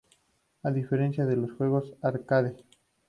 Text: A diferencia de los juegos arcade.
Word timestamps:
A 0.63 0.71
diferencia 0.71 1.27
de 1.27 1.35
los 1.37 1.51
juegos 1.51 1.93
arcade. 2.01 2.55